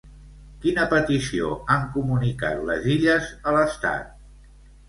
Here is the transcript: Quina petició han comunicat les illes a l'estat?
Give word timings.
Quina 0.63 0.85
petició 0.93 1.51
han 1.75 1.85
comunicat 1.97 2.65
les 2.71 2.91
illes 2.97 3.29
a 3.45 3.55
l'estat? 3.59 4.21